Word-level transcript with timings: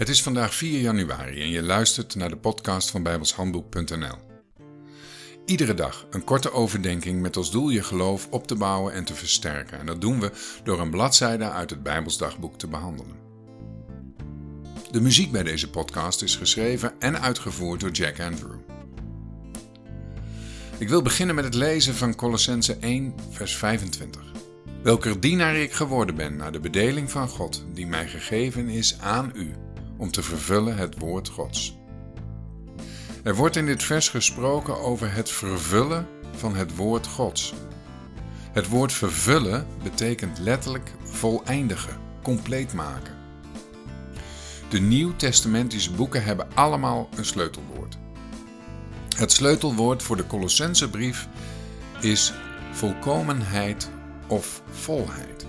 Het 0.00 0.08
is 0.08 0.22
vandaag 0.22 0.54
4 0.54 0.80
januari 0.80 1.42
en 1.42 1.50
je 1.50 1.62
luistert 1.62 2.14
naar 2.14 2.28
de 2.28 2.36
podcast 2.36 2.90
van 2.90 3.02
bijbelshandboek.nl. 3.02 4.16
Iedere 5.44 5.74
dag 5.74 6.06
een 6.10 6.24
korte 6.24 6.52
overdenking 6.52 7.20
met 7.20 7.36
als 7.36 7.50
doel 7.50 7.68
je 7.68 7.82
geloof 7.82 8.28
op 8.30 8.46
te 8.46 8.54
bouwen 8.54 8.92
en 8.92 9.04
te 9.04 9.14
versterken. 9.14 9.78
En 9.78 9.86
dat 9.86 10.00
doen 10.00 10.20
we 10.20 10.30
door 10.64 10.80
een 10.80 10.90
bladzijde 10.90 11.50
uit 11.50 11.70
het 11.70 11.82
Bijbelsdagboek 11.82 12.58
te 12.58 12.66
behandelen. 12.66 13.16
De 14.90 15.00
muziek 15.00 15.32
bij 15.32 15.42
deze 15.42 15.70
podcast 15.70 16.22
is 16.22 16.36
geschreven 16.36 16.92
en 16.98 17.20
uitgevoerd 17.20 17.80
door 17.80 17.90
Jack 17.90 18.20
Andrew. 18.20 18.58
Ik 20.78 20.88
wil 20.88 21.02
beginnen 21.02 21.34
met 21.34 21.44
het 21.44 21.54
lezen 21.54 21.94
van 21.94 22.14
Colossense 22.14 22.76
1, 22.76 23.14
vers 23.30 23.56
25. 23.56 24.22
Welker 24.82 25.20
dienaar 25.20 25.56
ik 25.56 25.72
geworden 25.72 26.14
ben 26.14 26.36
naar 26.36 26.52
de 26.52 26.60
bedeling 26.60 27.10
van 27.10 27.28
God, 27.28 27.64
die 27.74 27.86
mij 27.86 28.08
gegeven 28.08 28.68
is 28.68 28.98
aan 29.00 29.32
u 29.34 29.54
om 30.00 30.10
te 30.10 30.22
vervullen 30.22 30.76
het 30.76 30.98
woord 30.98 31.28
Gods. 31.28 31.78
Er 33.22 33.34
wordt 33.34 33.56
in 33.56 33.66
dit 33.66 33.82
vers 33.82 34.08
gesproken 34.08 34.80
over 34.80 35.14
het 35.14 35.30
vervullen 35.30 36.06
van 36.36 36.56
het 36.56 36.76
woord 36.76 37.06
Gods. 37.06 37.54
Het 38.52 38.68
woord 38.68 38.92
vervullen 38.92 39.66
betekent 39.82 40.38
letterlijk 40.38 40.90
voleindigen, 41.02 41.96
compleet 42.22 42.72
maken. 42.72 43.14
De 44.68 44.80
Nieuw-testamentische 44.80 45.92
boeken 45.92 46.24
hebben 46.24 46.48
allemaal 46.54 47.08
een 47.16 47.24
sleutelwoord. 47.24 47.98
Het 49.16 49.32
sleutelwoord 49.32 50.02
voor 50.02 50.16
de 50.16 50.26
Colossensebrief 50.26 51.28
is 52.00 52.32
volkomenheid 52.72 53.90
of 54.26 54.62
volheid. 54.70 55.46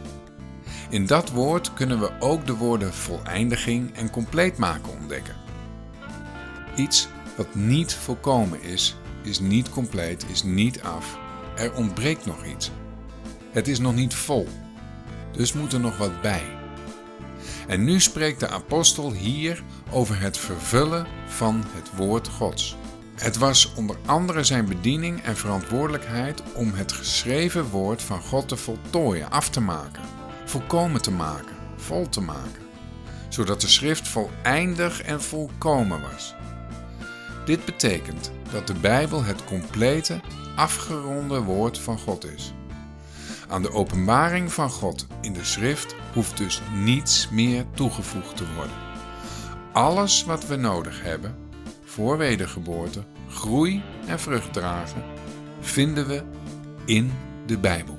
In 0.91 1.05
dat 1.05 1.29
woord 1.29 1.73
kunnen 1.73 1.99
we 1.99 2.11
ook 2.19 2.45
de 2.45 2.55
woorden 2.55 2.93
voleindiging 2.93 3.95
en 3.95 4.09
compleet 4.09 4.57
maken 4.57 4.91
ontdekken. 4.91 5.35
Iets 6.75 7.07
wat 7.37 7.55
niet 7.55 7.93
volkomen 7.93 8.61
is, 8.61 8.97
is 9.23 9.39
niet 9.39 9.69
compleet, 9.69 10.25
is 10.29 10.43
niet 10.43 10.81
af. 10.81 11.17
Er 11.55 11.73
ontbreekt 11.73 12.25
nog 12.25 12.45
iets. 12.45 12.71
Het 13.51 13.67
is 13.67 13.79
nog 13.79 13.95
niet 13.95 14.13
vol. 14.13 14.47
Dus 15.31 15.53
moet 15.53 15.73
er 15.73 15.79
nog 15.79 15.97
wat 15.97 16.21
bij. 16.21 16.43
En 17.67 17.83
nu 17.83 17.99
spreekt 17.99 18.39
de 18.39 18.47
apostel 18.47 19.11
hier 19.11 19.63
over 19.91 20.19
het 20.19 20.37
vervullen 20.37 21.07
van 21.27 21.63
het 21.73 21.95
woord 21.95 22.27
Gods. 22.27 22.77
Het 23.15 23.37
was 23.37 23.73
onder 23.75 23.95
andere 24.05 24.43
zijn 24.43 24.65
bediening 24.65 25.21
en 25.21 25.37
verantwoordelijkheid 25.37 26.43
om 26.53 26.73
het 26.73 26.91
geschreven 26.91 27.69
woord 27.69 28.01
van 28.01 28.21
God 28.21 28.47
te 28.47 28.57
voltooien, 28.57 29.31
af 29.31 29.49
te 29.49 29.61
maken 29.61 30.19
volkomen 30.51 31.01
te 31.01 31.11
maken, 31.11 31.55
vol 31.75 32.09
te 32.09 32.21
maken, 32.21 32.63
zodat 33.29 33.61
de 33.61 33.67
schrift 33.67 34.07
voleindig 34.07 35.01
en 35.01 35.21
volkomen 35.21 36.01
was. 36.01 36.35
Dit 37.45 37.65
betekent 37.65 38.31
dat 38.51 38.67
de 38.67 38.73
Bijbel 38.73 39.23
het 39.23 39.43
complete, 39.43 40.19
afgeronde 40.55 41.41
woord 41.41 41.79
van 41.79 41.99
God 41.99 42.25
is. 42.25 42.53
Aan 43.47 43.61
de 43.61 43.71
openbaring 43.71 44.53
van 44.53 44.69
God 44.69 45.07
in 45.21 45.33
de 45.33 45.43
schrift 45.43 45.95
hoeft 46.13 46.37
dus 46.37 46.61
niets 46.73 47.29
meer 47.29 47.65
toegevoegd 47.73 48.37
te 48.37 48.53
worden. 48.55 48.75
Alles 49.71 50.23
wat 50.23 50.47
we 50.47 50.55
nodig 50.55 51.03
hebben 51.03 51.35
voor 51.83 52.17
wedergeboorte, 52.17 53.03
groei 53.29 53.83
en 54.07 54.19
vrucht 54.19 54.53
dragen, 54.53 55.03
vinden 55.59 56.07
we 56.07 56.23
in 56.85 57.11
de 57.45 57.57
Bijbel. 57.57 57.97